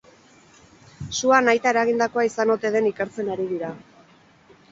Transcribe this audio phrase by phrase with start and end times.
[1.17, 3.73] Sua nahita eragindakoa izan ote den ikertzen ari dira.